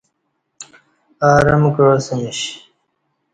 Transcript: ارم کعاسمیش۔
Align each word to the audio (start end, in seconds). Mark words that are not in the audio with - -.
ارم 1.29 1.63
کعاسمیش۔ 1.75 2.39